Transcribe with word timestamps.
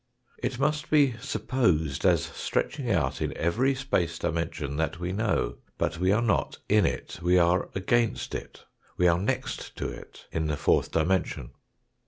It 0.41 0.57
must 0.57 0.89
be 0.89 1.13
supposed 1.19 2.05
as 2.07 2.23
stretching 2.23 2.89
out 2.89 3.21
in 3.21 3.37
every 3.37 3.75
space 3.75 4.17
dimension 4.17 4.77
that 4.77 4.99
we 4.99 5.11
know; 5.11 5.57
but 5.77 5.99
we 5.99 6.11
are 6.11 6.23
not 6.23 6.57
in 6.67 6.87
it, 6.87 7.19
we 7.21 7.37
are 7.37 7.69
against 7.75 8.33
it, 8.33 8.63
we 8.97 9.07
are 9.07 9.19
next 9.19 9.75
to 9.75 9.89
it, 9.89 10.25
in 10.31 10.47
the 10.47 10.57
fourth 10.57 10.89
dimension. 10.91 11.51